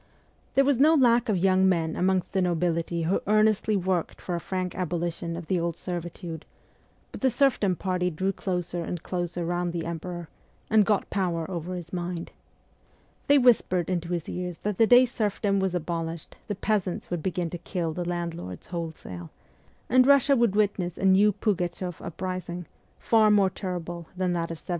[0.55, 4.39] There was no lack of young men amongst the nobility who earnestly worked for a
[4.39, 6.43] frank abolition of the old servitude;
[7.11, 10.27] but the serfdom party drew closer and closer round the emperor,
[10.71, 12.31] and got power over his mind.
[13.27, 17.51] They whispered into his ears that the day serfdom was abolished the peasants would begin
[17.51, 19.29] to kill the landlords wholesale,
[19.87, 22.65] and Russia would witness a new Pugachoff uprising,
[22.97, 24.69] far more terrible than that of 1773.